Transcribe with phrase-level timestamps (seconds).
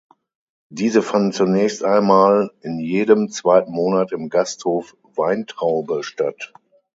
[0.71, 6.53] Diese fanden zunächst einmal in jedem zweiten Monat im Gasthof "Weintraube" statt.